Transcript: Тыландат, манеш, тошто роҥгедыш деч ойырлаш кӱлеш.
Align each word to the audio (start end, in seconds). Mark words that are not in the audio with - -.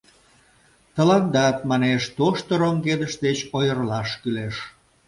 Тыландат, 0.95 1.57
манеш, 1.69 2.03
тошто 2.17 2.51
роҥгедыш 2.61 3.13
деч 3.25 3.39
ойырлаш 3.57 4.09
кӱлеш. 4.21 4.55